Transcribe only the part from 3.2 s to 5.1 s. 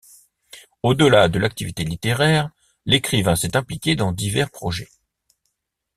s'est impliquée dans divers projets.